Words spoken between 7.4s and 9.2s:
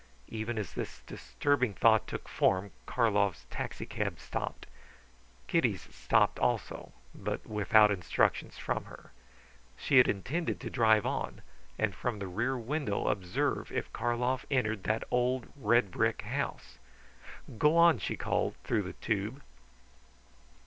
without instructions from her.